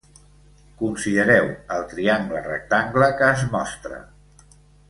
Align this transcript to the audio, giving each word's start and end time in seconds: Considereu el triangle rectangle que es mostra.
Considereu 0.79 1.51
el 1.77 1.85
triangle 1.93 2.43
rectangle 2.49 3.13
que 3.23 3.31
es 3.37 3.47
mostra. 3.57 4.05